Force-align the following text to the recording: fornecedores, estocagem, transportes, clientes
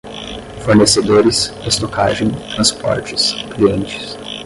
fornecedores, 0.65 1.53
estocagem, 1.63 2.31
transportes, 2.55 3.33
clientes 3.53 4.17